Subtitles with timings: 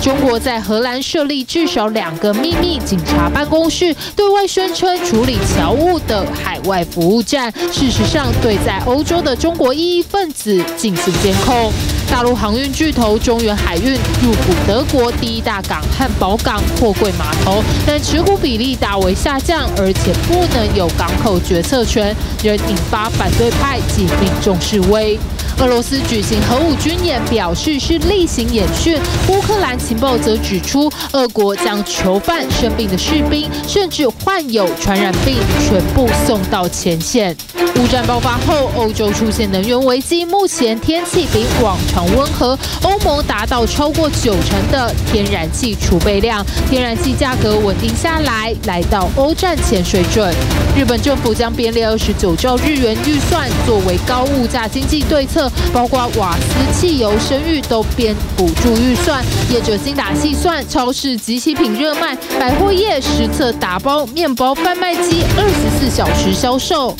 [0.00, 11.72] 中国在荷兰设立至少两个秘密警察办公室，对外宣称处理侨务的海外服务站，事实上对在欧洲的中国异议分子进行监控。
[12.10, 13.92] 大陆航运巨头中远海运
[14.22, 25.18] 入股德国第一大港汉堡港货柜码头，但持股比例大为下降，而且不能有港口决策权，仍引发反对派及民众示威。
[25.60, 28.96] 俄罗斯举行核武军演，表示是例行演训。
[29.28, 37.36] 乌克兰情报则指出，俄国将囚犯、生病的士兵，甚至患有传染病，全部送到前线。
[37.76, 42.56] 乌战爆发后，欧洲出现能源危机，目前天气比往常温和。
[42.82, 50.32] 欧盟达到超过九成的天然气储备量，天然气价格稳定下来，来到欧战前水准。
[50.76, 55.47] 日本政府将编列二十九兆日元预算，作为高物价经济对策。
[55.72, 66.96] 包括瓦斯、汽油、生育都编补助预算，业者精打细算，超市即期品热卖，百货业实测打包面包贩卖机二十四小时销售。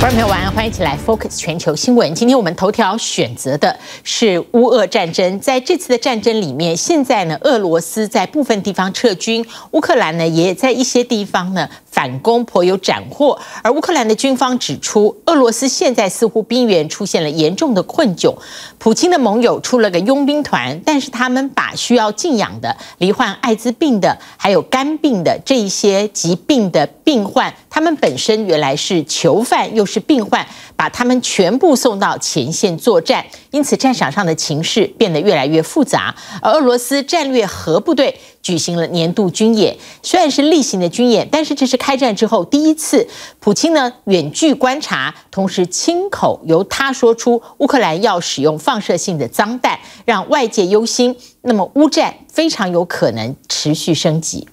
[0.00, 2.14] 观众朋友晚安，欢迎一起来 Focus 全球新闻。
[2.14, 11.68] 今天我们头条选择的是乌俄战争，在这次的战争里面，现在呢，俄罗斯在部分地方撤军，乌克兰呢也在一些地方呢。
[11.90, 18.32] 反攻颇有斩获，而乌克兰的军方指出，俄罗斯现在似乎兵源出现了严重的困窘。
[18.78, 36.12] 普京的盟友出了个佣兵团，但是他们把需要静养的、罹患艾滋病的、还有肝病的这一些疾病的病患，他们本身原来是囚犯又是病患，把他们全部送到前线作战，因此战场上的情势变得越来越复杂。
[36.42, 38.18] 而俄罗斯战略核部队。
[38.40, 43.06] 举行了年度军演，虽然是例行的军演，但是这是开战之后第一次，
[43.40, 51.14] 普京呢远距观察，同时亲口由他说出乌克兰要使用放射性的脏弹，让外界忧心。
[51.42, 54.48] 那么乌战非常有可能持续升级。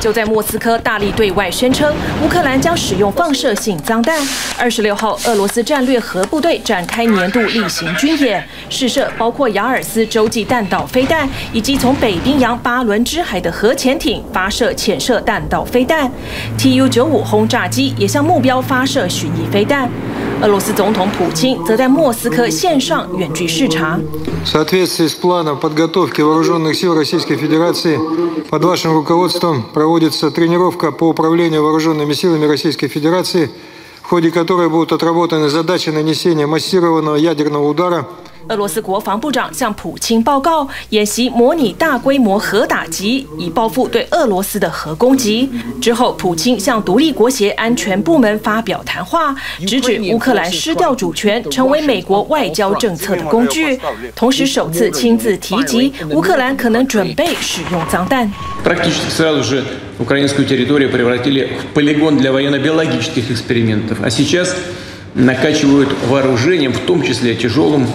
[0.00, 1.92] 就在莫斯科大力对外宣称，
[2.24, 4.18] 乌克兰将使用放射性脏弹。
[4.58, 16.10] 二十六号，俄罗斯战略核部队展开年度例行军演，试射包括雅尔斯洲际弹道飞弹，以及从北冰洋巴伦支海的核潜艇发射潜射弹道飞弹。
[16.56, 19.90] Tu 九五轰炸机也向目标发射巡弋飞弹。
[20.42, 24.00] 俄罗斯总统普京则在莫斯科线上远距视察。
[29.90, 33.50] проводится тренировка по управлению вооруженными силами Российской Федерации
[38.48, 45.48] –俄罗斯国防部长向普京报告，演习模拟大规模核打击，以报复对俄罗斯的核攻击。
[45.80, 49.32] 之后，普京向独立国协安全部门发表谈话，
[49.64, 53.78] 直指乌克兰失掉主权，成为美国外交政策的工具。
[54.16, 58.28] 同时，首次亲自提及乌克兰可能准备使用脏弹。
[60.00, 63.98] украинскую территорию превратили в полигон для военно-биологических экспериментов.
[64.02, 64.56] А сейчас
[65.14, 67.86] накачивают вооружением, в том числе тяжелым,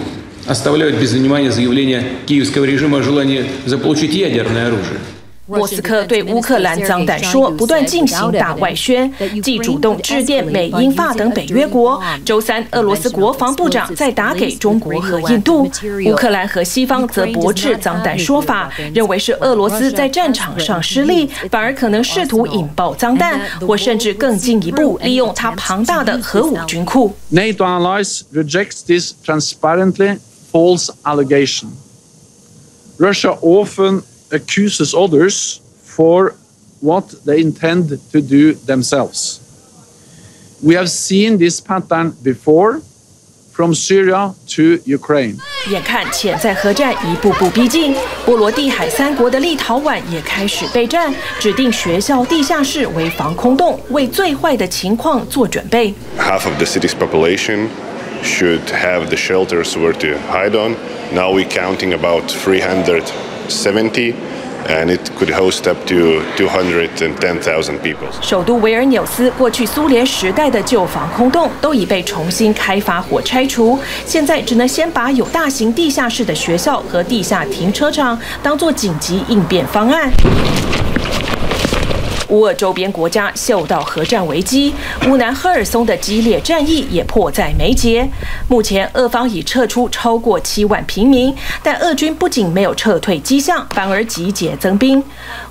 [0.46, 5.00] оставляют без внимания заявление киевского режима о желании заполучить ядерное оружие.
[5.46, 9.12] 莫斯科对乌克兰脏弹说不断进行大外宣，
[9.42, 12.02] 既主动致电美、英、法等北约国。
[12.24, 15.70] 周三，俄罗斯国防部长再打给中国和印度。
[16.06, 27.14] 乌克兰和西方则驳斥脏弹说法，认为是俄罗斯在战场上失利，反而可能试图引爆脏弹，或甚至更进一步利用它庞大的核武军库。
[27.30, 30.18] NATO allies rejects this transparently
[30.50, 31.68] false allegation.
[32.98, 36.33] Russia often accuses others for
[36.81, 39.39] what they intend to do themselves.
[40.63, 42.81] We have seen this pattern before,
[43.51, 45.37] from Syria to Ukraine.
[45.69, 55.93] 眼看潜在核战一步步逼近，波罗的海三国的立陶宛也开始备战，指定学校地下室为防空洞，为最坏的情况做准备。
[56.17, 57.67] Half of the city's population
[58.23, 60.75] should have the shelters where to hide on.
[61.13, 62.31] Now we're counting about
[63.48, 64.14] 70.
[64.68, 68.08] And it could host up to 210,000 people.
[68.20, 80.10] 首都维尔纽斯过去苏联时代的旧防空洞都已被重新开发或拆除，现在只能先把有大型地下室的学校和地下停车场当做紧急应变方案。
[82.28, 84.74] 乌俄周边国家嗅到核战危机，
[85.08, 88.08] 乌南赫尔松的激烈战役也迫在眉睫。
[88.48, 95.02] 目前，俄方已撤出超过七万平民，但俄军不仅没有撤退迹象，反而集结增兵。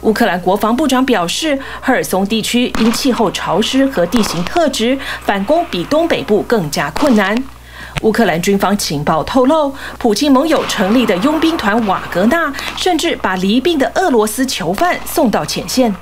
[0.01, 7.35] 乌克兰国防部长表示，赫尔松地区因气候潮湿和地形特质，反攻比东北部更加困难。
[8.01, 15.95] 乌克兰军方情报透露，普京盟友成立的佣兵团瓦格纳，甚至把离病的俄罗斯囚犯送到前线。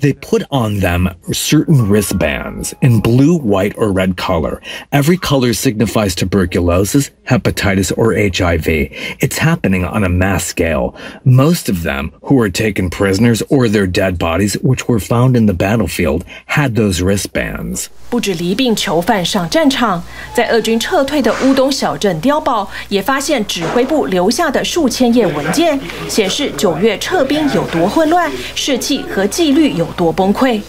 [0.00, 4.60] They put on them certain wristbands in blue, white, or red color.
[4.90, 8.90] Every color signifies tuberculosis, hepatitis, or HIV.
[9.20, 10.96] It's happening on a mass scale.
[11.22, 15.46] Most of them who were taken prisoners or their dead bodies, which were found in
[15.46, 17.86] the battlefield, had those wristbands.
[18.10, 20.02] 不止离病囚犯上战场，
[20.34, 25.78] 在俄军撤退的乌东小镇碉堡，也发现指挥部留下的数千页文件，
[26.08, 30.59] 显示 九月撤兵有多混乱，士气和纪律有多崩溃。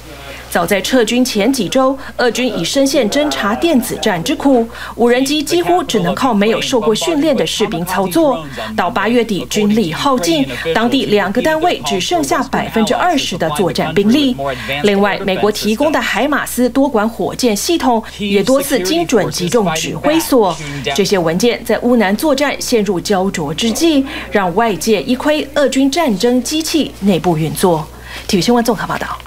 [0.53, 8.45] 早在撤军前几周，俄军已深陷侦察电子战之苦，无人机几乎只能靠没有受过训练的士兵操作。
[8.77, 14.37] 到八月底，军力耗尽，当地两个单位只剩下百分之二十的作战兵力。
[14.83, 20.55] 另外，美国提供的海马斯多管火箭系统也多次精准击中指挥所。
[20.95, 27.87] 这些文件在乌南作战陷入焦灼之际，让外界一窥俄军战争机器内部运作。
[28.29, 29.19] 体育新闻综合报道。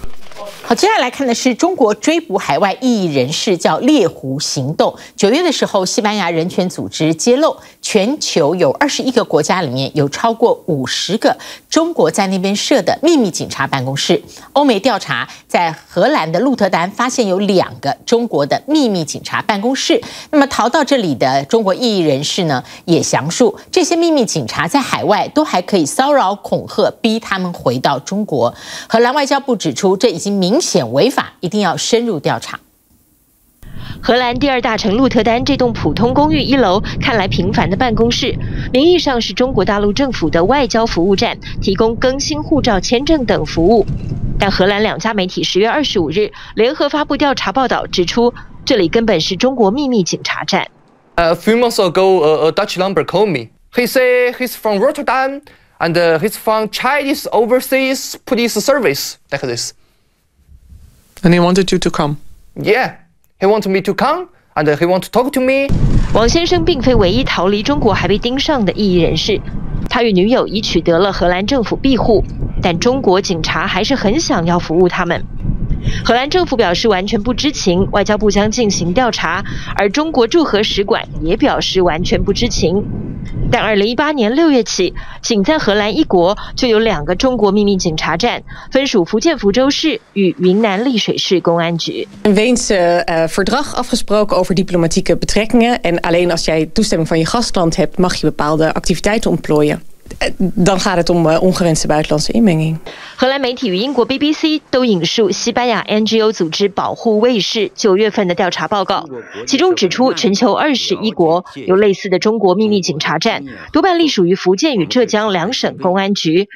[0.68, 4.96] 好，接下来看的是中国追捕海外异议人士，叫猎狐行动。
[5.16, 11.38] 九月的时候，西班牙人权组织揭露，全球有二十一个国家里面有超过五十个
[11.70, 14.20] 中国在那边设的秘密警察办公室。
[14.54, 20.02] 欧美调查，在荷兰的鹿特丹发现有两个中国的秘密警察办公室。
[20.32, 28.52] 那么逃到这里的中国异议人士呢，也详述这些秘密警察在海外都还可以骚扰、恐吓，逼他们回到中国。
[28.90, 30.55] 荷兰外交部指出，这已经明。
[30.56, 32.58] 明显违法，一定要深入调查。
[34.02, 38.34] 荷兰第二大城鹿特丹这栋普通公寓一楼看来平凡的办公室，
[38.72, 43.86] 名义上是中国大陆政府的外交服务站，提供更新护照、签证等服务。
[44.40, 50.66] 但荷兰两家媒体十月二十五日联合发布调查报道，指出这里根本是中国秘密警察站。
[51.16, 53.50] A few months ago, a Dutch number called me.
[53.74, 55.42] He say he's from Rotterdam
[55.80, 59.74] and he's from Chinese Overseas Police Service, like this.
[61.24, 62.18] And he wanted you to come.
[62.56, 62.96] Yeah,
[63.40, 65.68] he wanted me to come, and he want to talk to me.
[66.14, 69.42] 王先生并非唯一逃离中国还被盯上的异议人士，
[69.90, 72.24] 他与女友已取得了荷兰政府庇护，
[72.62, 75.26] 但中国警察还是很想要服务他们。
[76.04, 79.44] 荷兰政府表示完全不知情，外交部将进行调查，
[79.76, 82.84] 而中国驻荷使馆也表示完全不知情。
[83.52, 88.42] 但二零一八年六月起，仅在荷兰一国就有两个中国秘密警察站，
[88.72, 92.08] 分属福建福州市与云南丽水市公安局。
[92.24, 97.76] Een Weense uh, verdrag afgesproken over diplomatieke betrekkingen en alleen als jij toestemming van je gastland
[97.76, 99.82] hebt, mag je bepaalde activiteiten ontplooien.
[100.56, 102.78] Dan gaat het om ongewenste buitenlandse inmenging。
[103.16, 109.06] 荷兰媒体与英国 BBC 都引述西班牙 NGO 组织保护卫士九月份的调查报告，
[109.48, 116.50] 其中指出全球二十一国有类似的中国秘密警察站，多半隶属于福建与浙江两省公安局，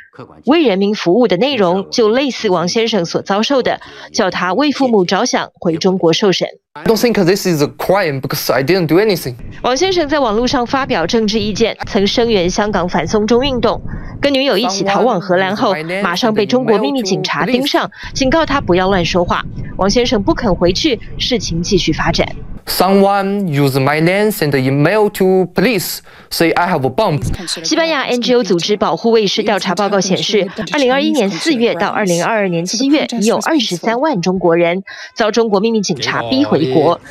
[0.46, 3.82] 为人民服务的内容就类似王先生所遭受的，
[4.14, 6.48] 叫他为父母着想回中国受审。
[6.80, 9.36] I don't think this is a crime because I didn't do anything.
[9.64, 13.82] 王先生在网络上发表政治意见，曾声援香港反送中运动，
[14.22, 19.44] 跟女友一起逃往荷兰后，马上被中国秘密警察盯上，警告他不要乱说话。
[19.76, 22.26] 王先生不肯回去，事情继续发展。
[22.70, 27.20] Someone use my name send email to police say I have a bomb。
[27.64, 34.84] 西班牙 NGO 组织保护卫士调查报告显示，二零二一年四月到二零二二年七月，已有二十三万中国人
[35.16, 37.02] 遭中国秘密警察逼回国。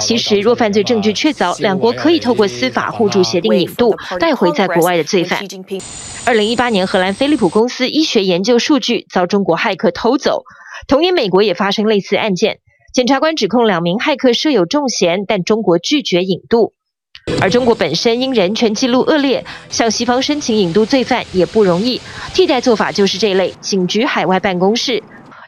[0.00, 5.40] 其实，若犯罪证据确凿，两国可以透过司法互助协定引渡带回在国外的罪犯。
[6.24, 10.42] 二零一八年，荷兰飞利浦公司医学研究数据遭中国骇客偷走。
[10.86, 12.58] 同年，美国也发生类似案件。
[12.96, 16.72] 检察官指控两名骇客涉有重嫌，但中国拒绝引渡。
[17.42, 22.00] 而中国本身因人权记录恶劣，向西方申请引渡罪犯也不容易。
[22.32, 25.02] 替代做法就是这类警局海外办公室。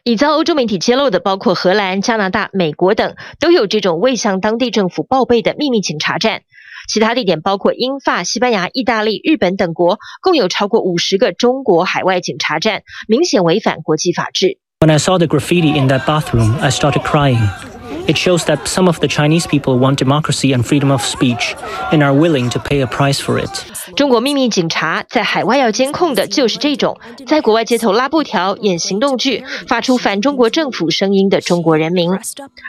[0.04, 6.42] 已遭欧洲媒体揭露的，包括荷兰、加拿大、美国等，都有这种未向当地政府报备的秘密警察站。
[6.86, 14.58] 其他地点包括英法、西班牙、意大利、日本等国，共有超过五十个中国海外警察站，明显违反国际法治。
[14.81, 17.47] When I saw the graffiti in that bathroom, I started crying.
[18.05, 21.55] It shows that some of the Chinese people want democracy and freedom of speech
[21.89, 23.49] and are willing to pay a price for it.
[23.95, 32.11] 中国秘密警察在海外要监控的就是这种在国外街头拉布条、演行动剧、发出反中国政府声音的中国人民。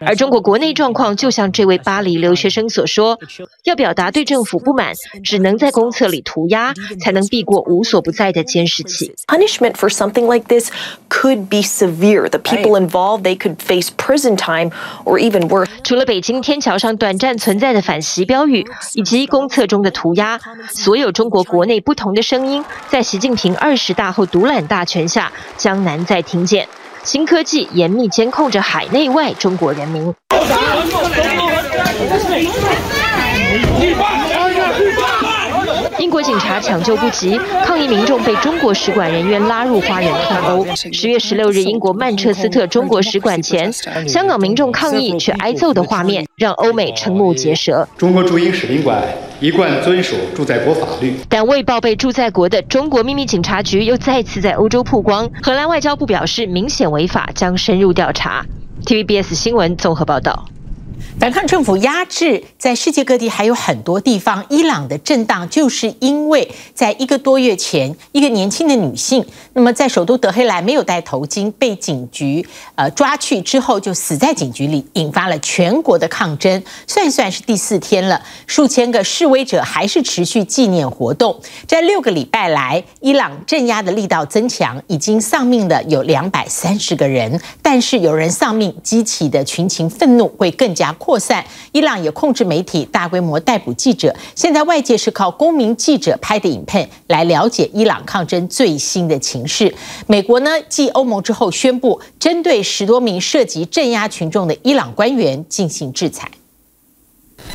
[0.07, 3.19] 而中国国内状况，就像这位巴黎留学生所说，
[3.65, 4.93] 要表达对政府不满，
[5.25, 9.13] 只能在公厕里涂鸦，才能避过无所不在的监视器。
[9.27, 10.71] Punishment for something like this
[11.20, 12.30] could be severe.
[12.30, 14.72] The people involved, they could face prison time
[15.04, 15.68] or even worse.
[15.84, 26.66] 除了北京天桥上短暂存在的反习标语，以及公厕中的涂鸦，所有中国国内不同的声音，在习近平二十大后独揽大权下，将难再听见。
[27.04, 30.14] 新科技严密监控着海内外中国人民。
[36.00, 40.66] 英国警察抢救不及，抗议民众被中国使馆人员拉入花园痛殴。
[40.94, 43.72] 十月十六日，英国曼彻斯特中国使馆前，
[44.08, 47.86] 香港民众抗议却挨揍的画面，让欧美瞠目结舌。
[47.98, 49.04] 中国驻英使领馆
[49.42, 55.30] 一贯遵守驻在国法律，但未报备驻在国的中国秘密警察局又再次在欧洲曝光。
[55.44, 58.46] 荷兰外交部表示，明显违法，将深入调查。
[58.86, 60.46] TVBS 新闻综合报道。
[61.20, 76.64] 反抗政府压制，在世界各地还有很多地方，伊朗的震荡就是因为在一个多月前，一个年轻的女性，那么在首都德黑兰没有戴头巾，被警局呃抓去之后就死在警局里，引发了全国的抗争。
[76.88, 81.40] 算算是第四天了，数千个示威者还是持续纪念活动。
[81.68, 94.16] 这六个礼拜来，伊朗镇压的力道增强，已经丧命的有两百三十个人，但是有人丧命激起的群情愤怒会更加扩散，伊朗也控制媒体，大规模逮捕记者。
[94.36, 99.74] 现在外界是靠公民记者拍的影片来了解伊朗抗争最新的情势。
[100.08, 106.30] 美国呢，继欧盟之后宣布针对十多名涉及镇压群众的伊朗官员进行制裁。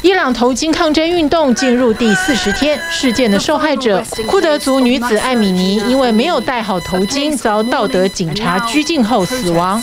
[0.00, 9.82] 伊朗头巾抗争运动进入第四十天，事件的受害者库德族女子艾米尼因为没有戴好头巾，遭道德警察拘禁后死亡。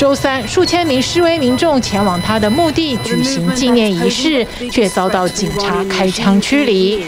[0.00, 6.98] 周三，数千名示威民众前往他的墓地举行纪念仪式，却遭到警察开枪驱离。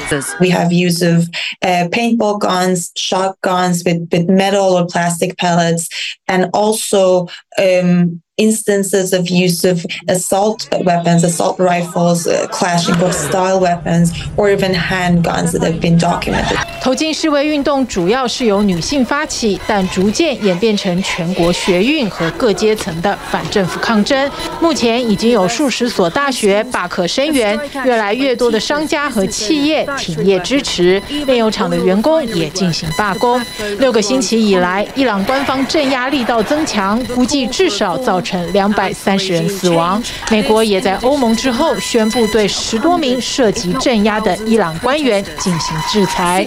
[0.40, 1.24] We have use of
[1.60, 5.86] paintball guns, shotguns with with metal or plastic pellets,
[6.26, 8.20] and also um.
[8.37, 15.51] Instances of use of assault weapons, assault rifles, clashing of style weapons, or even handguns
[15.51, 16.57] that have been documented.
[16.81, 24.29] 投进示威运动主要是由女性发起，但逐渐演变成全国学运和各阶层的反政府抗争。
[24.59, 33.39] 目前已经有数十所大学罢课声援，越来越多的商家和企业停业支持，炼油厂的员工也进行罢工。
[33.77, 40.02] 六个星期以来，伊朗官方镇压力道增强，估计至少造成两百三十人死亡。
[40.30, 46.46] 美国也在欧盟之后宣布对十多名涉及镇压的伊朗官员进行制裁。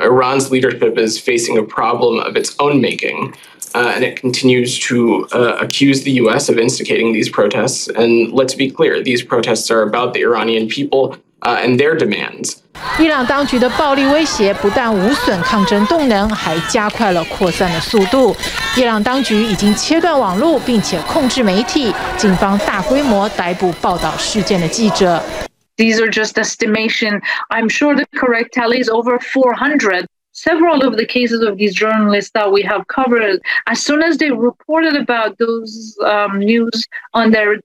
[0.00, 3.32] Iran's leadership is facing a problem of its own making,
[3.72, 5.26] and it continues to
[5.60, 6.48] accuse the U.S.
[6.48, 7.88] of instigating these protests.
[7.88, 12.56] And let's be clear, these protests are about the Iranian people and their demands.
[12.98, 18.34] 伊朗当局的暴力威胁不但无损抗争动能，还加快了扩散的速度。
[18.76, 25.22] 伊朗当局已经切断网络，并且控制媒体，警方大规模逮捕报道事件的记者。
[25.76, 27.20] These are just estimation.
[27.48, 30.06] I'm sure the correct tally is over 400.
[30.32, 34.30] Several of the cases of these journalists that we have covered, as soon as they
[34.30, 37.60] reported about those um, news on their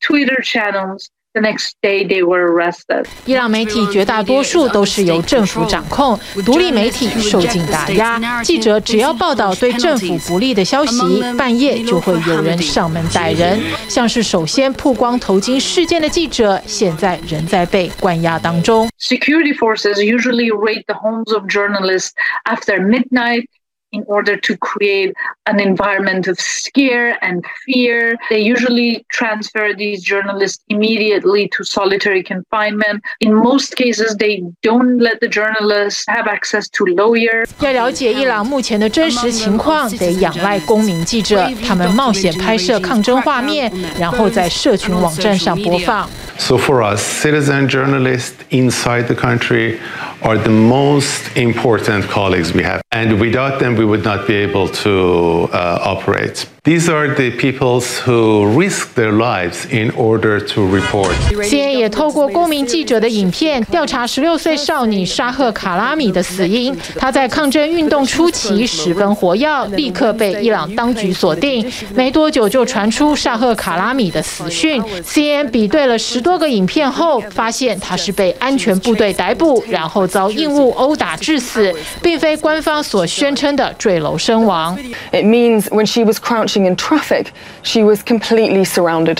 [0.00, 1.10] Twitter channels.
[1.33, 3.05] The next day they were arrested.
[3.25, 8.43] 伊朗媒体绝大多数都是由政府掌控，独立媒体受尽打压。
[8.43, 10.97] 记者只要报道对政府不利的消息，
[11.37, 13.61] 半夜就会有人上门逮人。
[13.87, 18.89] 像是首先曝光头巾事件的记者，现在仍在被关押当中。
[18.99, 22.13] Security forces usually raid the homes of journalists
[22.45, 23.45] after midnight.
[23.94, 25.12] In order to create
[25.44, 33.02] an environment of scare and fear, they usually transfer these journalists immediately to solitary confinement.
[33.20, 37.50] In most cases, they don't let the journalists have access to lawyers.
[37.60, 46.08] 要了解伊朗目前的真实情况，得仰赖公民记者，他们冒险拍摄抗争画面，然后在社群网站上播放。
[46.38, 49.76] So for us, citizen journalists inside the country
[50.21, 54.67] are the most important colleagues we have, and without them, we would not be able
[54.83, 56.45] to uh, operate.
[56.63, 61.13] These are the peoples who risk their lives in order to report.
[61.43, 66.75] CN 也透过公民记者的影片调查十六岁少女沙赫卡拉米的死因。
[66.97, 71.65] 她在抗争运动初期十分活跃，立刻被伊朗当局锁定。
[71.95, 74.83] 没多久就传出沙赫卡拉米的死讯。
[75.05, 84.77] CNN 比对了十多个影片后，发现她是被安全部队逮捕，然后遭硬物殴打致死，并非官方所宣称的坠楼身亡。
[85.11, 87.27] It means when she was crouching in traffic,
[87.63, 89.17] she was completely surrounded.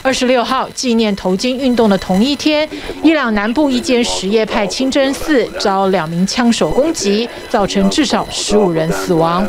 [0.00, 2.68] 二十六号纪念头巾运动的同一天，
[3.02, 9.46] 伊朗南部一间什叶派清真寺遭两名枪手攻击，造成至少十五人死亡。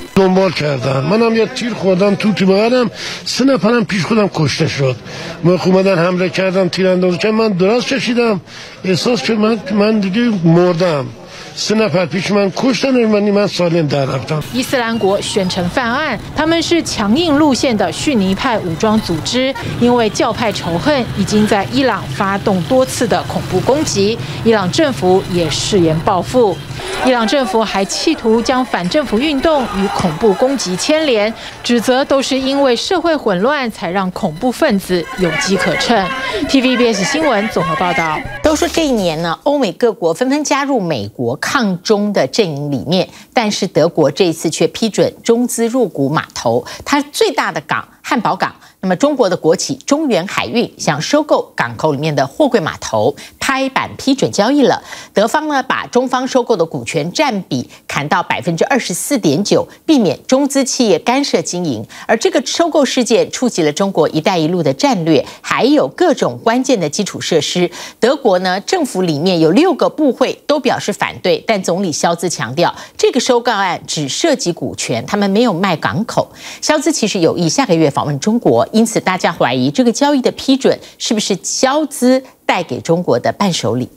[14.54, 24.18] 伊斯兰国宣称犯案，他们是强硬路线的逊尼派武装组织，因为教派仇恨，已经在伊朗发动多次的恐怖攻击。
[24.46, 26.58] 伊朗政府也誓言报复。
[27.06, 31.34] 伊朗政府还企图将反政府运动与恐怖攻击牵连，
[31.64, 36.08] 指责都是因为社会混乱才让恐怖分子有机可乘。
[36.48, 38.20] TVBS 新闻综合报道。
[38.42, 48.54] 都说这一年呢，欧美各国纷纷加入美国抗中的阵营里面，但是德国这一次却批准中资入股码头，它最大的港汉堡港。
[48.82, 54.82] 那么，中国的国企中远海运想收购港口里面的货柜码头，拍板批准交易了。
[55.14, 61.86] 德方呢，把中方收购的股权占比砍到百分之二十四点九，避免中资企业干涉经营。
[62.08, 67.70] 而这个收购事件触及了中国“一带一路”的战略，还有各种关键的基础设施。
[68.00, 76.32] 德国呢，政府里面有六个部会都表示反对，但总理肖兹强调，这个收购案只涉及股权，他们没有卖港口。
[76.62, 78.66] 肖兹其实有意下个月访问中国。
[78.72, 83.90] 因此，大家怀疑这个交易的批准是不是交资带给中国的伴手礼？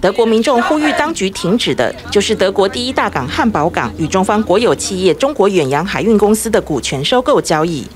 [0.00, 7.86] 德国民众呼吁当局停止的，就是德国第一大港汉堡港与中方国有企业中国远洋海运公司的股权收购交易。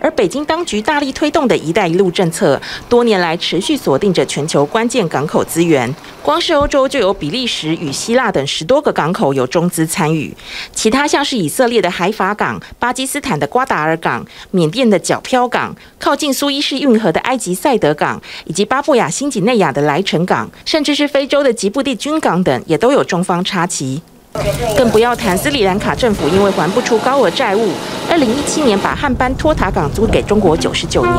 [0.00, 5.94] 而北京当局大力推动的一带一路政策，多年来持续锁定着全球关键港口资源。
[6.20, 10.34] 光是欧洲就有比利时与希腊等十多个港口有中资参与，
[10.72, 24.02] 其他像是以色列的海法港、巴基斯坦的瓜达尔港、缅甸的皎漂港、靠近苏伊士运河的埃及赛德港，以及巴布亚新几内亚的莱城港，甚至是非洲的吉布地军港等，也都有中方插旗。
[24.76, 27.68] 更不要谈斯里兰卡政府因为还不出高额债务，
[28.10, 31.16] 二零一七年把汉班托塔港租给中国九十九年。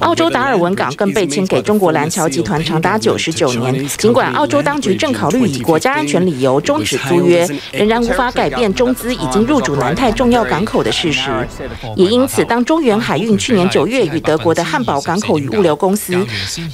[0.00, 3.86] 澳洲达尔文港更被签给中国蓝桥集团长达九十九年。
[3.88, 11.30] 尽管澳洲当局正考虑以国家安全理由终止租约，仍然无法改变中资已经入主南太重要港口的事实。
[11.96, 16.14] 也因此，当中远海运去年九月与德国的汉堡港口与物流公司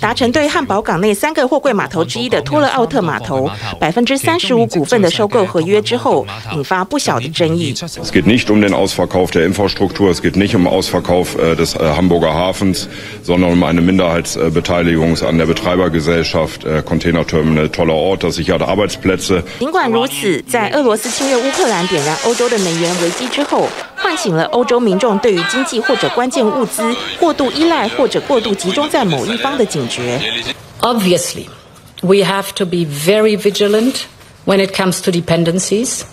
[0.01, 7.75] 达成对汉堡港内三个货柜码头之一的托勒奥特码头百分之三十五股份的收购合约之后，引发不小的争议。
[7.75, 12.89] Es geht nicht um den Ausverkauf der Infrastruktur, es geht nicht um Ausverkauf des Hamburger Hafens.
[13.24, 19.44] sondern um eine Minderheitsbeteiligung an der Betreibergesellschaft Container Terminal toller Ort, das sichert Arbeitsplätze。
[19.60, 26.84] 尽管如此，在俄罗斯侵略乌克兰点燃欧洲的能源危机之后，唤醒了欧洲民众对于经济或者关键物资
[27.20, 30.20] 过度依赖或者过度集中在某一方的警觉。
[30.82, 31.48] Obviously,
[32.02, 34.06] we have to be very vigilant
[34.46, 36.04] when it comes to dependencies,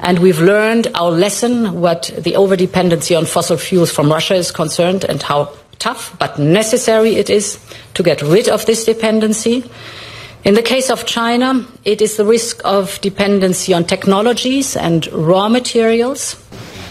[0.00, 5.04] and we've learned our lesson what the overdependency on fossil fuels from Russia is concerned
[5.04, 5.48] and how
[5.81, 7.57] tough but necessary it is
[7.95, 9.63] to get rid of this dependency.
[10.43, 15.49] In the case of China, it is the risk of dependency on technologies and raw
[15.49, 16.35] materials.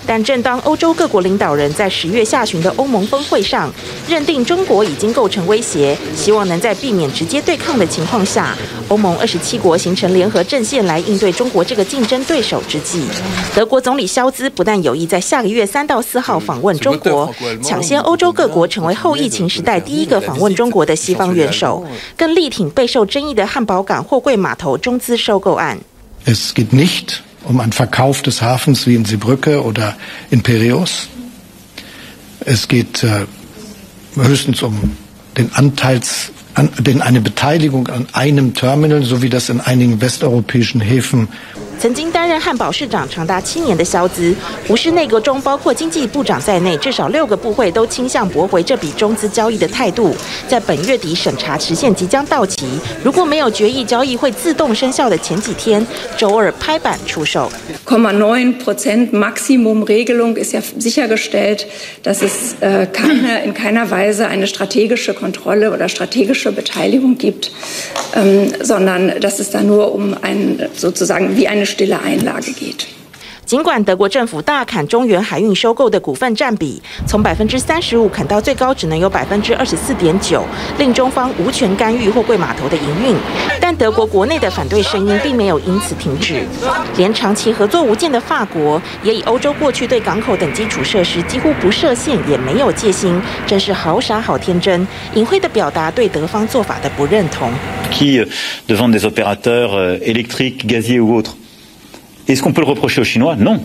[0.06, 3.72] 但正当欧洲各国领导人在十月下旬的欧盟峰会上
[4.08, 8.56] 认定中国已经构成威胁，希望能在避免直接对抗的情况下，
[8.88, 13.04] 欧盟二十七国形成联合阵线来应对中国这个竞争对手之际，
[13.54, 17.32] 德国总理肖兹不但有意在下个月三到四号访问中国，
[17.62, 21.84] 抢先欧洲各国成为后疫情时代第一个访问中国的西方元首，
[22.16, 25.78] 更力挺备受争议的汉堡港货柜码头中资收购案。
[27.44, 29.96] Um einen Verkauf des Hafens wie in Seebrücke oder
[30.30, 31.08] in Piräus.
[32.40, 33.26] Es geht äh,
[34.14, 34.96] höchstens um
[35.36, 40.80] den Anteils, an, den, eine Beteiligung an einem Terminal, so wie das in einigen westeuropäischen
[40.80, 41.28] Häfen
[41.80, 44.34] 曾经担任汉堡市长长达七年的肖兹，
[44.68, 50.14] 胡适内阁中包括经济部长在内，至少六个部会都倾向驳回这笔中资交易的态度。
[50.46, 52.66] 在本月底审查时限即将到期，
[53.02, 55.84] 如果没有决议交易会自动生效的前几天，
[56.18, 57.50] 周二拍板出售。
[73.50, 80.44] 尽管德国政府大砍中原海运收购的股份占比，从百分之三十五砍到最高只能有百分之二十四点九，
[80.78, 83.16] 令中方无权干预货柜码头的营运，
[83.60, 86.46] 但德国国内的反对声音并没有因此停止。
[86.96, 97.50] 连长期合作无间的法国，也以欧洲过去对港口等基础设施几乎不设限，也没有戒心，真是好傻好天真，隐晦的表达对德方做法的不认同。
[97.90, 98.24] Qui
[98.68, 101.32] devant des opérateurs électriques, gaziers ou autres,
[102.27, 103.35] est-ce qu'on peut le reprocher aux Chinois?
[103.35, 103.63] Non.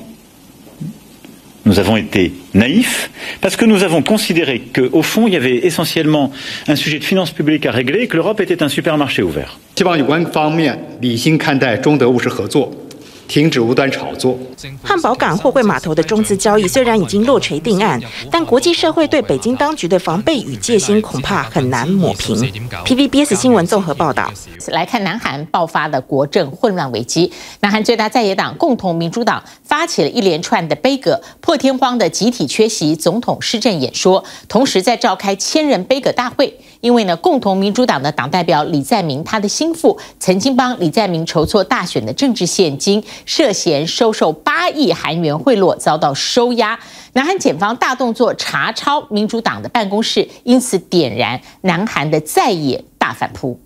[1.67, 3.11] Nous avons été naïfs
[3.41, 6.33] parce que nous avons considéré qu'au fond, il y avait essentiellement
[6.69, 9.59] un sujet de finances publiques à régler et que l'Europe était un supermarché ouvert.
[9.77, 12.71] 希望有关方面理性看待中德务实合作。
[13.28, 14.38] 停止无端炒作。
[14.84, 18.00] 汉堡港货柜码头的中资交易虽然已经落锤定案，
[18.32, 22.36] 但国际社会对北京当局的防备与戒心恐怕很难抹平。
[22.86, 24.32] TVBS 新闻综合报道。
[24.68, 36.58] 来看南韩爆发的国政混乱危机，南韩最大在野党共同民主党发起了一连串的杯葛、破天荒的集体缺席总统施政演说，同时在召开千人杯葛大会。
[36.82, 46.80] 因为呢，共同民主党的党代表李在明，他的心腹曾经帮李在明筹措大选的政治献金，涉嫌收受八亿韩元贿赂，遭到收押。
[47.14, 53.65] 南韩检方大动作查抄民主党的办公室，因此点燃南韩的在野大反扑。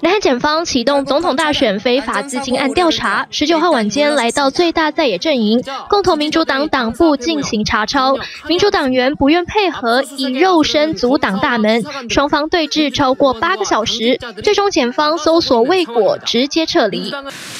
[0.00, 17.12] 南韩检方启动总统大选非法资金案调查，十九号晚间来到最大在野阵营共同民主党党部进行查抄，民主党员不愿配合，以肉身阻挡大门，双方对峙超过八个小时，最终检方搜索未果，直接撤离。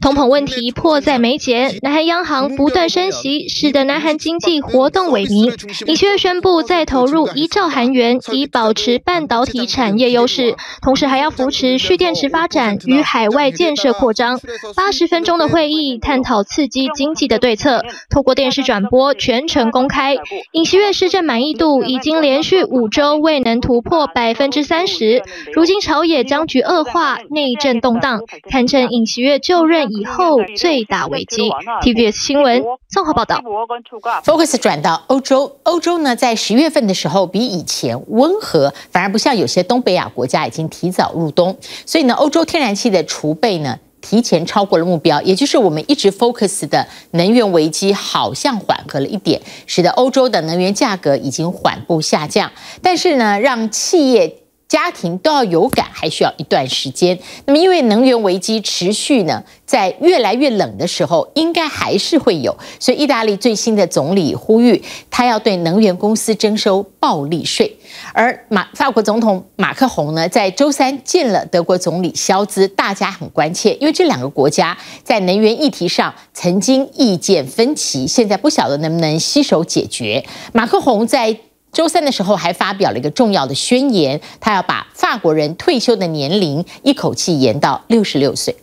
[0.00, 5.52] 通膨问题迫在眉睫，南韩央行不断升息，使得南韩经济活动萎靡。
[5.86, 14.40] 尹锡悦宣布再投入一兆韩元，以保持半导体产业优势，同时还要扶持蓄电池发展与海外建设扩张。
[14.74, 20.16] 八十分钟的会议探讨刺激经济的对策，透过电视转播，全程公开。
[20.52, 25.22] 尹锡悦施政满意度已经连续五周未能突破百分之三十，
[25.52, 28.77] 如今朝野僵局恶化，内政动荡，堪称。
[28.86, 31.50] 尹锡悦就任以后最大危机。
[31.82, 33.42] TVBS 新闻综合报道。
[34.24, 52.50] Focus 转到欧洲，欧洲呢在十月份的时候比以前温和，反而不像有些东北亚国家已经提早入冬，所以呢，欧洲天然气的储备呢提前超过了目标，也就是我们一直 Focus 的能源危机好像缓和了一点，使得欧洲的能源价格已经缓步下降，
[52.82, 54.38] 但是呢，让企业。
[54.68, 57.18] 家庭都要有感，还需要一段时间。
[57.46, 62.54] 那么，因为能源危机持续呢，在越来越冷的时候，应该还是会有。
[62.78, 67.78] 所以，意大利最新的总理呼吁，他要对能源公司征收暴利税。
[68.12, 80.26] 而马法国总统马克宏呢，在周三见了德国总理肖兹，大家很关切，因为这两个国家在能源议题上曾经意见分歧，现在不晓得能不能携手解决。
[80.52, 81.34] 马克宏在。
[81.72, 88.56] 周三的时候还发表了一个重要的宣言，他要把法国人退休的年龄一口气延到六十六岁。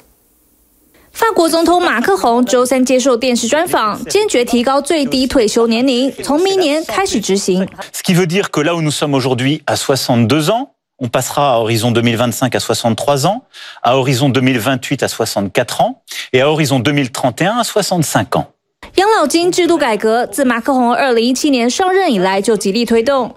[1.12, 7.66] 法国总统马克宏周三接受电视专访，坚决提高最低退休年龄，从明年开始执行。
[7.94, 11.60] Ce qui veut dire que là où nous sommes aujourd'hui à 62 ans, on passera à
[11.60, 13.44] horizon 2025 à 63 ans,
[13.82, 16.02] à horizon 2028 à 64 ans
[16.34, 18.48] et à horizon 2031 à 65 ans。
[18.96, 23.30] 养老金制度改革自马克宏二零一七年上任以来就极力推动，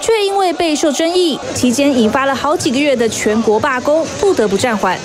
[0.00, 4.98] 却因为备受争议，期间引发了好几个月的全国罢工，不得不暂缓。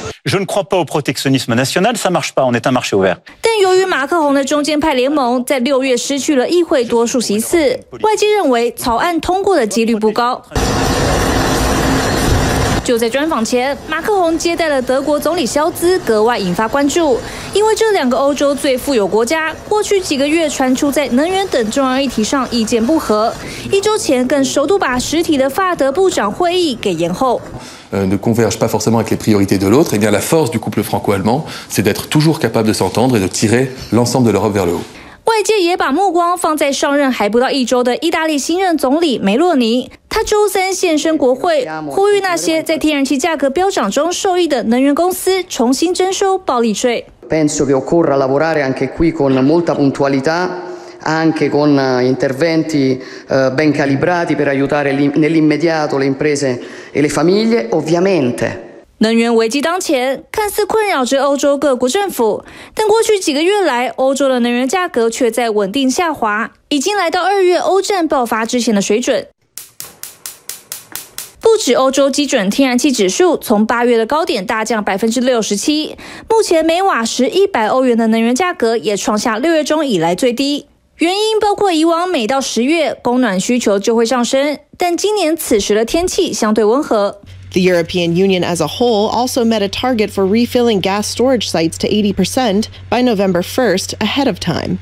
[3.41, 10.41] 但由于马克宏的中间派联盟在六月失去了议会多数席次，外界认为草案通过的几率不高。
[12.89, 17.19] 就在专访前，马克宏接待了德国总理萧兹，格外引发关注。
[17.54, 23.32] 因为这两个欧洲最富有国家，过去几个月传出在能源等重要议题上意见不合，
[23.71, 27.39] 一周前更首度把实体的法德部长会议给延后。
[27.91, 29.91] ，ne converge pas forcément avec les priorités de l'autre.
[29.93, 33.28] Eh bien, la force du couple franco-allemand, c'est d'être toujours capable de s'entendre et de
[33.28, 34.84] tirer l'ensemble de l'Europe vers le haut.
[35.30, 39.92] 外界也把目光放在上任还不到一周的意大利新任总理梅洛尼。
[40.10, 47.06] 他周三现身国会，呼吁那些在天然气价格飙涨中受益的能源公司重新征收暴利税。
[47.30, 50.63] Penso che occorra lavorare anche qui con molta puntualità,
[51.02, 53.00] anche con interventi
[53.54, 56.60] ben calibrati per aiutare nell'immediato le imprese
[56.92, 58.68] e le famiglie, ovviamente.
[59.02, 62.44] 能源危机当前，看似困扰着欧洲各国政府，
[62.76, 69.28] 但过去几个月来，欧洲的能源价格却在稳定下滑，已经来到二月欧战爆发之前的水准。
[71.40, 75.96] 不止欧洲基准天然气指数从八月的高点大降百分之六十七，
[76.30, 80.68] 目前每瓦时一百欧元的能源价格也创下六月中以来最低。
[80.98, 87.22] 原因包括以往每到十月供暖需求就会上升，但今年此时的天气相对温和。
[87.53, 91.88] The European Union as a whole also met a target for refilling gas storage sites to
[91.88, 94.79] 80% by November 1st, ahead of time.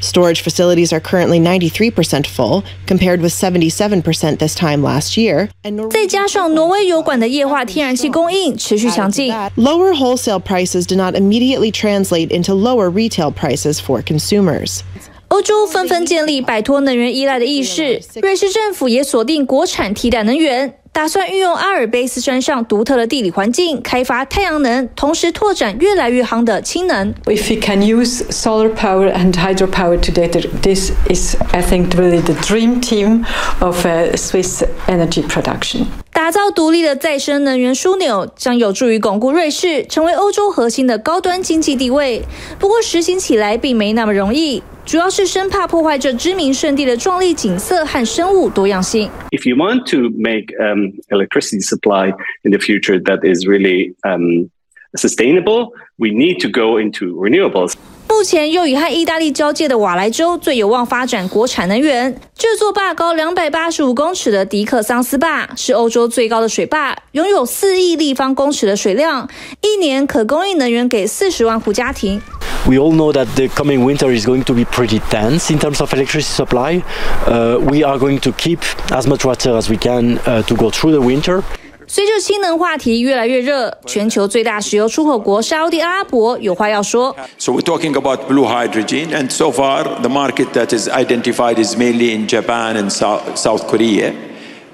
[0.00, 5.48] Storage facilities are currently 93% full, compared with 77% this time last year.
[5.90, 9.32] 再加上挪威油管的液化天然气供应持续强劲。
[9.56, 14.80] Lower wholesale prices do not immediately translate into lower retail prices for consumers.
[15.28, 20.74] 欧洲纷纷建立摆脱能源依赖的意识，瑞士政府也锁定国产替代能源。
[20.91, 27.13] 打算运用阿尔卑斯山上独特的地理环境，开发太阳能，同时拓展越来越夯的氢能。
[27.25, 30.27] If we can use solar power and hydropower today,
[30.61, 33.23] this is, I think, really the dream team
[33.59, 35.85] of Swiss energy production.
[36.11, 42.23] 打造独立的再生能源枢纽，将有助于巩固瑞士成为欧洲核心的高端经济地位。
[42.59, 44.61] 不过，实行起来并没那么容易。
[44.85, 49.07] 主要是生怕破坏这知名圣地的壮丽景色和生物多样性。
[49.29, 54.49] If you want to make um, electricity supply in the future that is really um,
[54.95, 57.77] sustainable, we need to go into renewables.
[58.19, 62.13] 目前又与和意大利交界的瓦莱州最有望发展国产能源。
[62.35, 69.29] 这座坝高两百八十五公尺的迪克桑斯坝是欧洲最高的水坝，拥有四亿立方公尺的水量，
[69.61, 72.21] 一年可供应能源给四十万户家庭。
[72.67, 75.93] We all know that the coming winter is going to be pretty tense in terms of
[75.93, 76.81] electricity supply.
[77.25, 80.69] Uh, we are going to keep as much water as we can uh, to go
[80.69, 81.41] through the winter.
[81.88, 87.14] 随着氢能话题越来越热，全球最大石油出口国沙乌地阿拉伯有话要说。
[87.38, 92.14] So we're talking about blue hydrogen, and so far the market that is identified is mainly
[92.14, 94.12] in Japan and South Korea.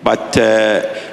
[0.03, 0.35] But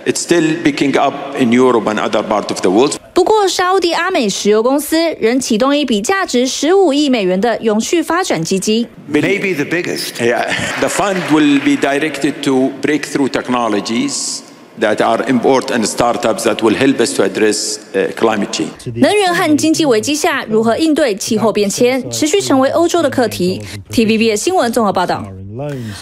[0.06, 2.96] it's still picking up in Europe and other parts of the world.
[3.14, 8.88] 不过，沙乌地阿美石油公司仍启动一笔价值十五亿美元的永续发展基金。
[9.12, 10.22] Maybe the biggest.
[10.22, 10.48] Yeah,
[10.80, 14.40] the fund will be directed to breakthrough technologies
[14.81, 17.79] That are important and startups that will help us to address
[18.17, 18.91] climate change.
[19.01, 23.63] 能源和经济危机下如何应对气候变迁， 持续成为欧洲的课题。
[23.91, 25.25] TVB 新闻综合报道。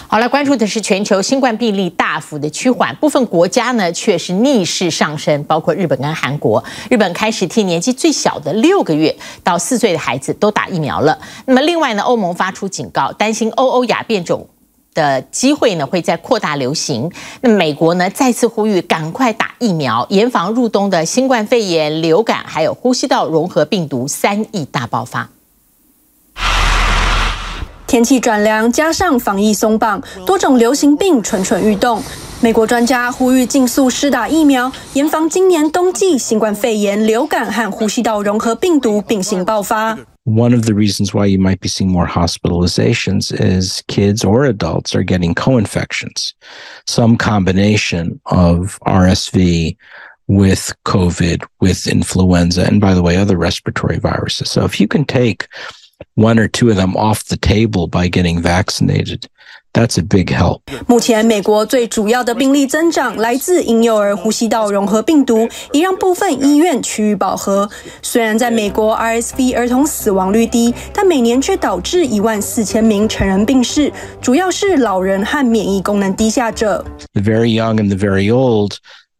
[0.07, 6.63] 好了，关注的是全球新冠病例大幅的趋缓，部分国家呢却是逆势上升，包括日本跟韩国。
[6.89, 11.19] 日本开始替年纪最小的六个月到四岁的孩子都打疫苗了。
[11.45, 14.47] 那么另外呢，欧盟发出警告，担心欧欧亚变种
[14.93, 17.11] 的机会呢会在扩大流行。
[17.41, 25.29] 那美国呢再次呼吁赶快打疫苗，严防入冬的新冠肺炎、流感还有呼吸道融合病毒三疫大爆发。
[27.87, 32.01] 天气转凉，加上防疫松绑，多种流行病蠢蠢欲动。
[32.39, 39.97] 美国专家呼吁尽速施打疫苗，严防今年冬季新冠肺炎、流感和呼吸道融合病毒并行爆发。
[40.23, 45.03] One of the reasons why you might be seeing more hospitalizations is kids or adults are
[45.03, 46.35] getting co-infections,
[46.87, 49.75] some combination of RSV
[50.27, 54.49] with COVID, with influenza, and by the way, other respiratory viruses.
[54.49, 55.47] So if you can take
[56.15, 59.27] one or two of them off the table by getting vaccinated.
[59.73, 60.59] That's a big help.
[60.85, 67.69] 目前，美国最主要的病例增长来自婴幼儿呼吸道融合病毒，也让部分医院趋于饱和。
[68.01, 76.83] 虽然在美国 RSV 儿童死亡率低，但每年却导致一万四千名成人病逝，主要是老人和免疫功能低下者。
[77.13, 78.73] The very young and the very old.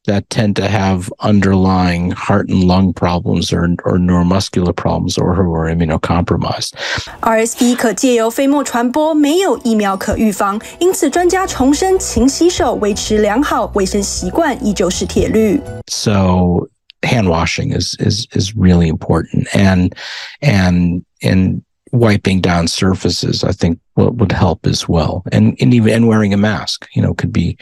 [0.07, 5.53] that tend to have underlying heart and lung problems or, or neuromuscular problems or who
[5.53, 6.75] are immunocompromised.
[7.23, 15.61] RSV 可借由飞沫传播，没有疫苗可预防，因此专家重申勤洗手、维持良好卫生习惯依旧是铁律。
[15.89, 16.69] So
[17.03, 19.93] hand washing is is is really important and
[20.41, 21.63] and and
[21.93, 25.23] wiping down surfaces, I think would, would help as well.
[25.31, 27.57] And, and even and wearing a mask, you know, could be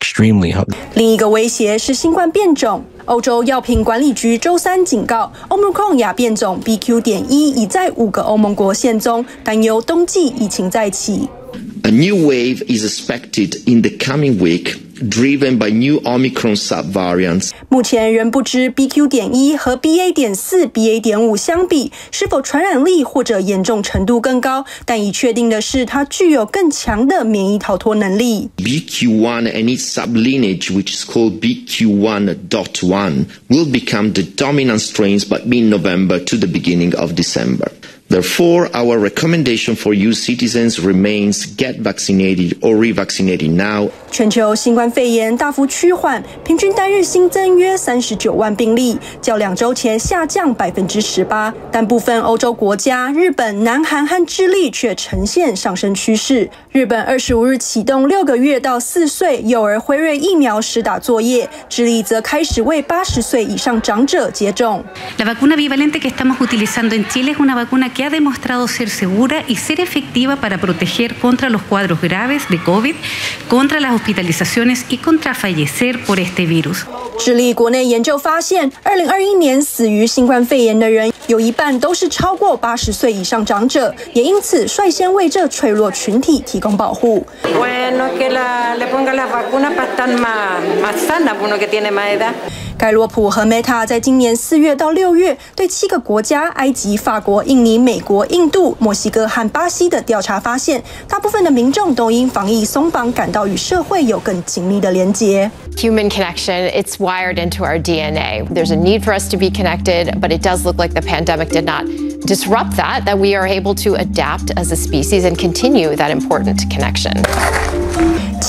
[0.00, 0.78] extremely helpful.
[0.94, 2.84] 另一个威胁是新冠变种。
[3.04, 7.00] 欧洲药品管理局周三警告，Omicron 亚变种 BQ.
[7.02, 11.28] 点一已在五个欧盟国现踪，担忧冬季疫情再起。
[11.84, 14.74] A new wave is expected in the coming week.
[15.01, 17.49] Driven by new Omicron subvariants.
[17.69, 19.07] 目前仍不知 BQ.
[19.07, 20.13] 点一和 BA.
[20.13, 21.01] 点四、BA.
[21.01, 28.49] 点五相比是否传染力或者严重程度更高，但已确定的是它具有更强的免疫逃脱能力。
[28.57, 36.37] BQ1 and its sublineage, which is called BQ1.1, will become the dominant strains by mid-November to
[36.37, 37.71] the beginning of December.
[38.11, 43.89] Therefore, our recommendation for you citizens remains get vaccinated or revaccinated now.
[44.11, 51.53] 全球新冠肺炎大幅趋缓，平均单日新增约三十九万病例，较两周前下降百分之十八。
[51.71, 56.49] 但部分欧洲国家，日本、南韩和智利却呈现上升趋势。
[56.73, 64.83] 日本二十五日启动六个月到四岁幼儿辉瑞疫苗施打作业，智利则开始为八十岁以上长者接种。
[65.17, 69.42] La vacuna bivalente que estamos utilizando en Chile es una vacuna que ha demostrado ser segura
[69.46, 72.94] y ser efectiva para proteger contra los cuadros graves de COVID,
[73.48, 76.86] contra las hospitalizaciones y contra fallecer por este virus.
[77.18, 87.26] 智利国内研究发现，二零二一年死于新冠肺炎的人有一半都是超过八十岁以上长者，也因此率先为这脆弱群体提供保护。
[92.76, 105.50] 盖洛普和 Meta 在今年四月到六月对七个国家——埃及、法国、印尼、美国、印度、墨西哥和巴西的调查发现，大部分的民众都因防疫松绑感到与社会有更紧密的连结。
[105.76, 108.46] Human connection, it's wired into our DNA.
[108.48, 111.50] There's a need for us to be connected, but it does look like the pandemic
[111.50, 111.84] did not
[112.24, 116.60] disrupt that, that we are able to adapt as a species and continue that important
[116.70, 117.12] connection.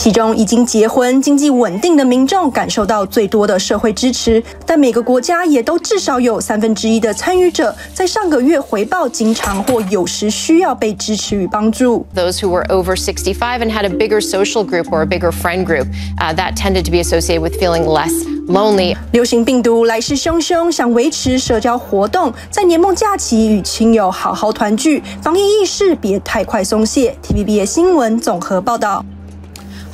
[0.02, 12.04] 其中已经结婚、经济稳定的民众感受到最多的社会支持，但每个国家也都至少有三分之一的参与者在上个月回报经常或有时需要被支持与帮助。
[12.16, 15.86] Those who were over 65 and had a bigger social group or a bigger friend group,
[16.18, 18.10] uh, that tended to be associated with feeling less
[18.48, 18.96] lonely.
[19.12, 27.16] 流行病毒来势汹汹，想维持社交活动，在年末假期与亲友好好团聚，防疫意识别太快松懈。
[27.22, 29.05] TVBS 新闻综合报道。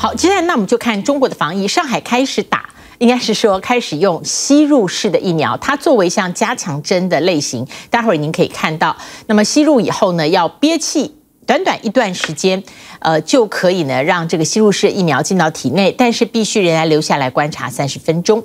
[0.00, 1.66] 好，接下来那我们就看中国的防疫。
[1.66, 8.96] 上海开始打应该是说开始用吸入式的疫苗，它作为像加强针的类型，待会儿您可以看到。
[9.26, 11.16] 那么吸入以后呢，要憋气。
[11.44, 12.62] 短短一段时间，
[13.00, 18.42] 呃，就可以呢让这个吸入式疫苗进到体内，但是必须仍然留下来观察三十分钟。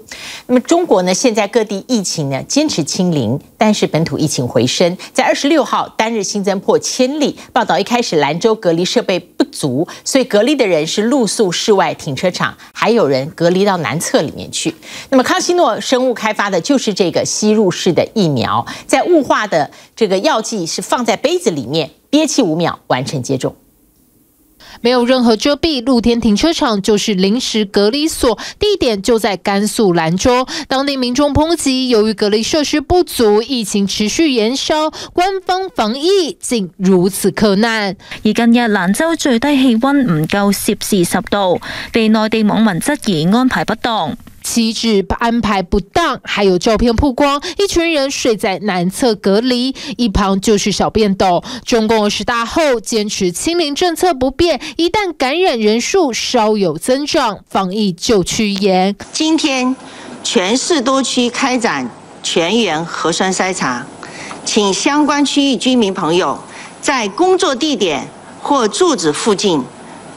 [0.48, 7.38] 那么中国呢，现在各地疫情呢坚持清零，但是本土疫情回升，在二十六号单日新增破千例。
[7.52, 14.74] 报道一开始，兰州隔离设备不足，所以隔离的人是露宿室外停车场，还有人隔离到南侧里面去。
[15.10, 21.90] 那么康希诺生物开发的就是这个吸入式的疫苗，在雾化的这个药剂是放在杯子里面。
[22.10, 23.56] 憋气五秒完成接种，
[24.82, 30.46] 没有任何遮蔽，露天停车场就是临时隔离所，地点就在甘肃兰州。
[30.68, 37.96] 当地民众抨击，由于隔离设施不足，疫情持续延烧，官方防疫竟如此困难。
[38.24, 41.62] 而近日兰州最低气温唔够摄氏十度，
[41.92, 44.18] 被内地网民质疑安排不当。
[44.44, 51.44] 岂止安排不当，还有照片曝光，一群人睡在南侧隔离，一旁就是小便斗。
[51.66, 58.96] 中共十大后坚持清零政策不变，一旦感染人数稍有增长，防疫就趋严。
[59.12, 59.76] 今天
[60.24, 61.90] 全市多区开展
[62.22, 63.88] 全员核酸筛查，
[64.46, 66.38] 请相关区域居民朋友
[66.82, 68.08] 在工作地点
[68.42, 69.64] 或住址附近。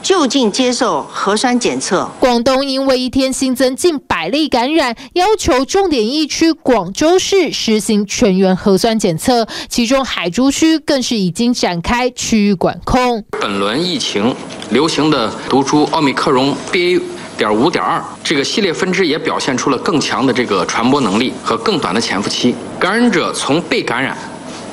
[0.07, 2.09] 就近接受核酸检测。
[2.17, 13.21] 广东因为一天新增近百例感染，要求重点疫区广州市实行全员核酸检测，其中海珠区更是已经展开区域管控。
[13.31, 14.33] 本轮疫情
[14.69, 17.01] 流行的毒株奥密克戎 BA.
[17.37, 24.17] 点五点二这个系列分支也表现出了更强的这个传播能力和更短的潜伏期，感染者从被感染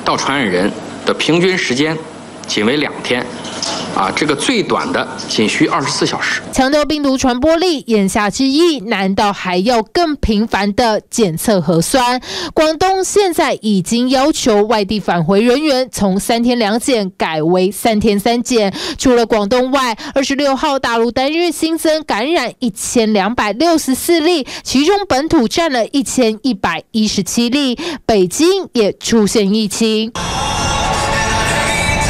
[0.05, 0.71] 到传染人
[1.05, 1.95] 的平均时间
[2.47, 3.25] 仅为两天。
[3.95, 6.41] 啊，这个最短的仅需二十四小时。
[6.51, 12.21] 强调病毒传播力，言下之意，难道还要更频繁的检测核酸？
[12.53, 18.73] 广东现在已经要求外地返回人员从三天两检改为三天三检。
[18.97, 30.11] 除了广东外，二十六号大陆单日新增感染一千两百六十四例，其中本土占了一千一百一十七例，北京也出现疫情。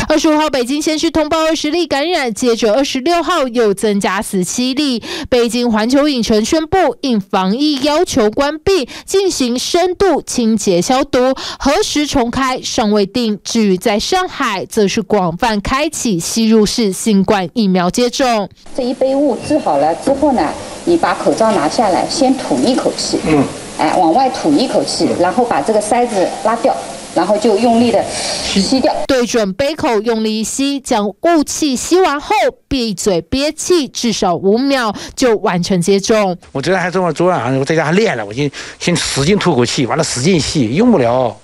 [0.07, 5.01] 二十五号，北京先是通报二十例感染，接着二十六号又增加十七例。
[5.29, 13.39] 北京环球影城宣布，应防疫要求关闭，进行深度清洁消毒，何时重开尚未定。
[13.43, 18.47] 至于在上海，则是广泛开启吸入式新冠疫苗接种。
[18.77, 20.53] 这一杯雾治好了之后呢，
[20.85, 23.43] 你把口罩拿下来，先吐一口气，嗯，
[23.79, 26.75] 哎，往外吐一口气，然后把这个塞子拉掉。
[27.15, 32.35] 然后就用力的吸掉，对准杯口用力吸，将雾气吸完后
[32.67, 36.37] 闭嘴憋气至少五秒就完成接种。
[36.51, 41.35] 我昨天还昨昨晚上我在家还练了，我先先使劲吐口气，完了使劲吸，用不了。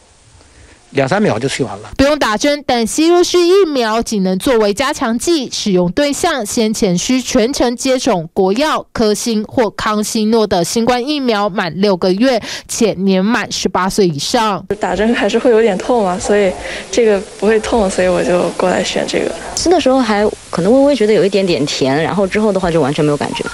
[0.91, 14.65] 两三秒就去完了，不用打针，但吸入式疫苗仅能作为加强剂，使用对象先前需全程接种国药、科兴或康希诺的新冠疫苗，满六个月且年满十八岁以上。
[14.79, 16.51] 打针还是会有点痛嘛，所以
[16.91, 19.31] 这个不会痛，所以我就过来选这个。
[19.55, 23.45] 吃的时候还可能微微觉得有一点点甜，然后之后的话就完全没有感觉。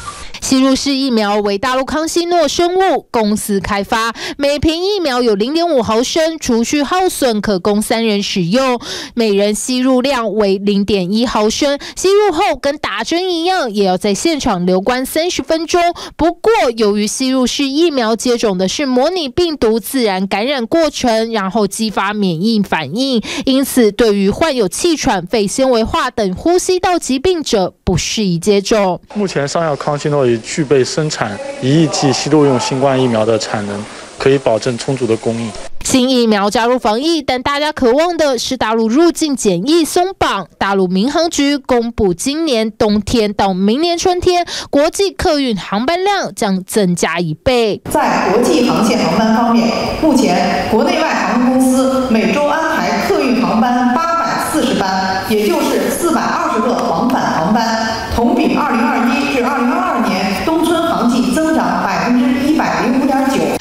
[0.48, 8.80] 吸入式疫苗为大陆康希诺生物公司开发，每瓶疫苗有零点五毫升，除去耗损可供三人使用，
[9.14, 11.78] 每人吸入量为零点一毫升。
[11.98, 15.82] 吸入后跟打针一样，也要在现场留观三十分钟。
[16.16, 29.02] 不过，由于吸入式疫苗接种的是模拟病毒自然感染过程，然后激发免疫反应，因此对于患有气喘、肺纤维化等呼吸道疾病者不适宜接种。
[29.14, 30.37] 目前上药康希诺已。
[30.38, 33.84] 已具备生产一亿剂吸入用新冠疫苗的产能，
[34.20, 35.50] 可以保证充足的供应。
[35.84, 40.48] 新疫苗加入防疫，但大家渴望的是大陆入境检疫松绑。
[40.58, 47.82] 大陆民航局公布，今年冬天到明年春天，国际客运航班量将增加一倍。
[47.90, 49.72] 在国际航线航班方面，
[50.02, 55.67] 目前国内外航空公司每周安排客运航班八百四十班，也就是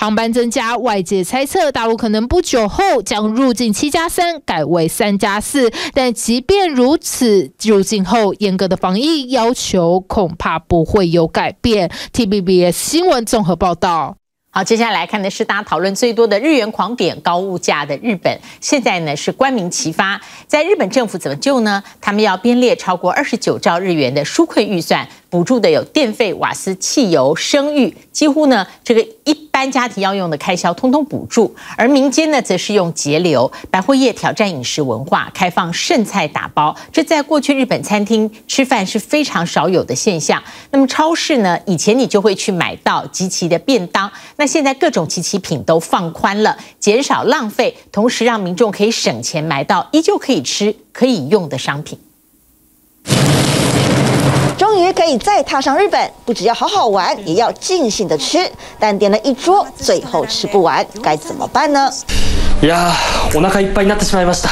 [0.06, 5.68] 航班增加，外界猜测大陆可能不久后将入境七加三改为三加四。
[5.92, 11.90] 但即便如此，入境后严格的防疫要求恐怕不会有改变。
[12.12, 14.16] T B B S 新闻综合报道。
[14.50, 21.82] 好，接下来看的是大家讨论最多的日元狂贬、高物价的日本，现在呢是官民齐发，在日本政府怎么救呢？
[22.00, 25.08] 他们要编列超过二十九兆日元的纾困预算。
[25.28, 31.54] 补助的有电费、瓦斯、汽油、生育，几乎呢这个一般家庭要用的开销通通补助。
[31.76, 36.74] 而民间呢，则是用节流，百货业挑战饮食文化，开放剩菜打包。
[36.92, 40.42] 这在过去日本餐厅吃饭是非常少有的现象。
[40.70, 51.98] 那么超市呢，以前你就会去买到即期的便当，那现在各种即期品都放宽了，减少浪费，同时让民众可以省钱买到依旧可以吃、可以用的商品。
[54.66, 58.36] 终于可以再踏上日本，不只要好好玩，也要尽兴的吃。
[58.80, 61.88] 但点了一桌，最后吃不完，该怎么办呢？
[62.60, 62.90] いや、
[63.32, 64.50] お腹いっぱいになってしまいました。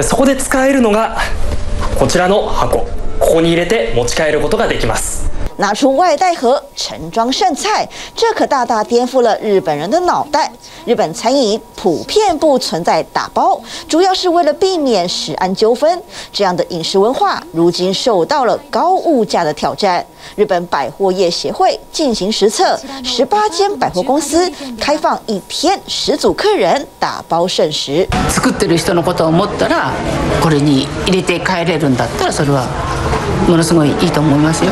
[0.00, 1.16] そこで使えるのが
[1.98, 2.86] こちらの箱。
[3.18, 5.28] ここに入れて持ち帰ることができます。
[5.57, 10.51] 拿出外带盒盛装剩菜，这可大大颠覆了日本人的脑袋。
[10.85, 16.01] 日本餐饮普遍不存在打包，主要是为了避免食安纠纷。
[16.31, 20.03] 这样的饮食文化如今受到了高物价的挑战。
[20.35, 28.07] 日本百货业协会进行实测，十八间百货公司开放一天十组客人打包剩食。
[28.29, 29.91] 作ってる人のことを思ったら、
[30.41, 32.65] これに入れて帰れるんだったら、それは
[33.48, 34.70] ものすごいいいと思いますよ。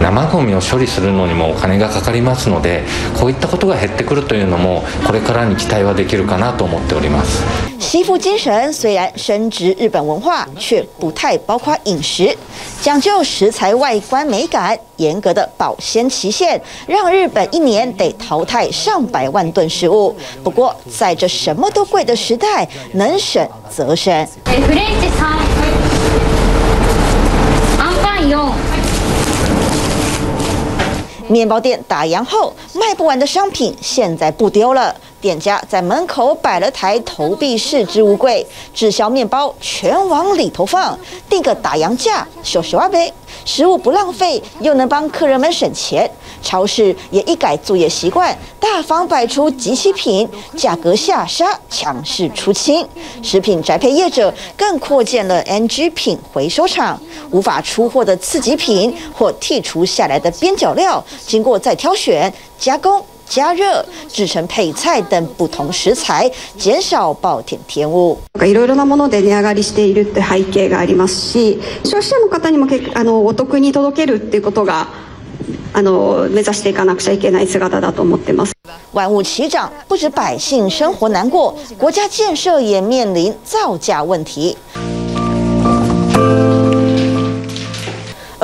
[0.00, 2.84] 生ゴミを処理するのにもお金がかかりますので
[3.18, 7.44] こういったことが减ってくるというのもこれからに期待はできるかなと思っております
[7.78, 12.34] 惜福精神虽然深植日本文化，却不太包括饮食，
[12.80, 20.16] 讲究食材外观美感，严格的保鲜期限，让日本一年得淘汰上百万吨食物。
[20.42, 24.26] 不过在这什么都贵的时代，能省则省。
[31.30, 34.94] 面包店打烊后卖不完的商品，现在不丢了。
[35.20, 43.12] 店家在门口摆了台投币式置物柜，滞销面包全往里头放，定个打烊价，小小啊呗。
[43.44, 46.10] 食物不浪费，又能帮客人们省钱。
[46.42, 50.26] 超市也一改作业习惯，大方摆出集齐品，
[50.56, 52.86] 价格下杀，强势出清。
[53.22, 56.98] 食品宅配业者更扩建了 NG 品回收厂，
[57.30, 68.17] 无法出货的次级品或剔除下来的边角料，经过再挑选、加工、加热，制成配菜等不同食材，减少暴殄天物。
[68.43, 74.87] いろいろなもので値上がりしているって背景がありますし、消费者の方にもあのお得に届けるっていうことが。
[75.73, 78.53] あの目指していかなくちゃいけない姿だと思ってます。
[78.93, 84.55] 万物齐涨，不止百姓生活难过，国家建设也面临造价问题。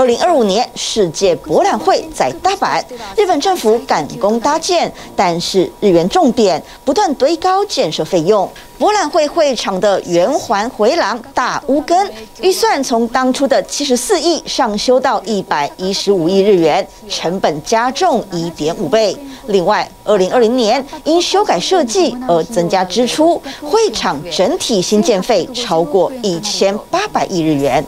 [0.06, 2.80] 二零二五年世界博览会在大阪，
[3.16, 8.48] 日本政府赶工搭建，但是日元重贬，不断堆高建设费用。
[8.78, 12.08] 博览会会场的圆环回廊大屋根
[12.40, 19.16] 预算从当初的七十四亿上修到一百一十五亿日元，成本加重一点五倍。
[19.48, 27.84] 另外，二零二零年因修改设计而增加支出，会场整体新建费超过一千八百亿日元。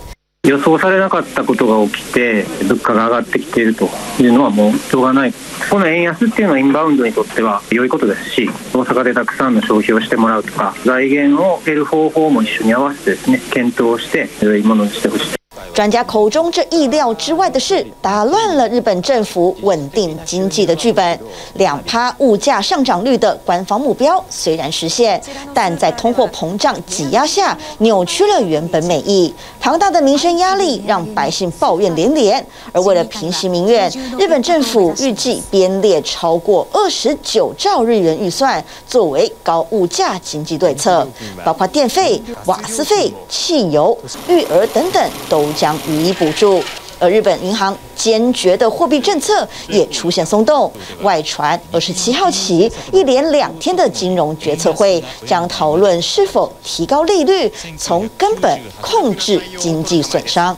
[0.49, 5.33] 予想されなかったことが起きて物価が上がってきているというのはもうしょうがない。
[5.71, 15.38] この円安っていうのはインバウンドにとっては良いことですし、大阪でたくさんの消費をしてもらうとか、財源を得る方法も一緒に合わせてですね、検討して良いものにしてほしい。
[15.75, 21.19] 专家口中这意料之外的事，打乱了日本政府稳定经济的剧本。
[21.55, 25.21] 两趴物价上涨率的官方目标虽然实现，
[25.55, 29.33] 但在通货膨胀挤压下，扭曲了原本美意。
[29.61, 32.45] 庞大的民生压力让百姓抱怨连连。
[32.73, 41.07] 而为了平息民怨，日本政府预计编列超过二十九兆日元预算，作为高物价经济对策，
[41.45, 43.97] 包括电费、瓦斯费、汽油、
[44.29, 45.79] 育儿等等都将。
[45.89, 46.63] 予以补助，
[46.99, 50.71] 而日本银行坚决的货币政策也出现松动。
[51.03, 60.57] 外传二十七号起，一连两天的金融决策会将讨论是否提高利率，从根本控制经济损伤。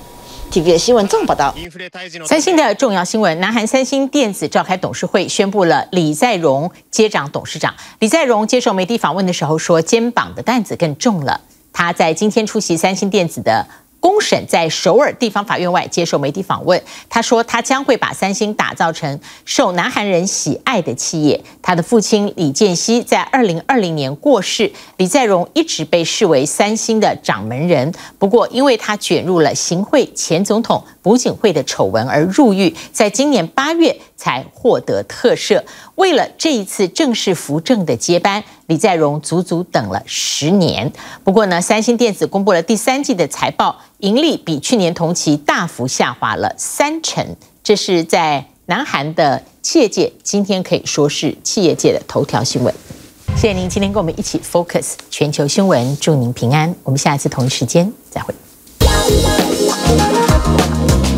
[0.51, 1.55] TVB 新闻纵报道。
[2.27, 7.75] 三星的重要新闻：南韩三星电子召开董事会，宣布了李在镕接掌董事长。
[8.01, 11.41] 李在镕接受媒体访问的时候说：“肩膀的担子更重了。”
[11.73, 13.65] 他在今天出席三星电子的。
[14.01, 21.41] 公审在首尔地方法院外接受媒体访问，他说他将会把三星打造成受南韩人喜爱的企业。
[21.63, 27.93] 他的父亲李建熙在二零二零年过世，李在镕一直被视为三星的掌门人。
[28.19, 35.63] 不过，因为他卷入了行贿前总统朴槿惠的丑闻而入狱，在今年八月才获得特赦。
[35.95, 40.93] 为了这一次正式扶正的接班，李在镕足足等了十年。
[41.25, 43.77] 不过呢，三星电子公布了第三季的财报。
[43.99, 52.75] 盈利比去年同期大幅下滑了三成，这是在南韩的企业界，今天可以说是企业界的头条新闻。
[53.37, 56.75] 谢谢您今天跟我们一起 focus 全球新闻，祝您平安。
[56.83, 58.35] 我们下一次同一时间再会。
[58.93, 59.11] Thank
[61.05, 61.10] you.